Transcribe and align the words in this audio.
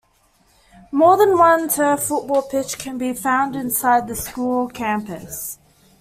More 0.91 1.15
than 1.15 1.37
one 1.37 1.69
turfed 1.69 2.07
football 2.07 2.41
pitch 2.41 2.79
can 2.79 2.97
be 2.97 3.13
found 3.13 3.55
inside 3.55 4.07
the 4.07 4.15
school 4.15 4.67
campus. 4.67 5.59